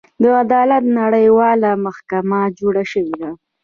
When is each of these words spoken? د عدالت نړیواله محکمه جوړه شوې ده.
د 0.21 0.23
عدالت 0.41 0.83
نړیواله 0.99 1.69
محکمه 1.85 2.41
جوړه 2.59 2.83
شوې 2.91 3.15
ده. 3.21 3.31